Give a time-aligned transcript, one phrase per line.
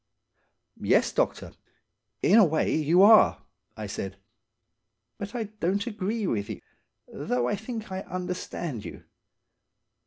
[0.81, 1.53] "Yes, doctor,
[2.23, 3.43] in a way, you are,"
[3.77, 4.17] I said.
[5.19, 6.59] "But I don't agree with you,
[7.07, 9.03] though I think I understand you.